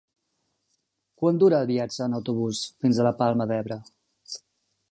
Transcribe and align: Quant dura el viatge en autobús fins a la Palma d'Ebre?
Quant 1.23 1.41
dura 1.43 1.59
el 1.65 1.67
viatge 1.71 2.01
en 2.05 2.15
autobús 2.21 2.63
fins 2.85 3.01
a 3.01 3.07
la 3.09 3.13
Palma 3.23 3.47
d'Ebre? 3.53 3.79